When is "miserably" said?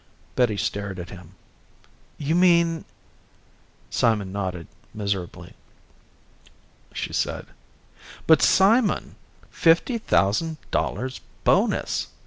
4.95-5.53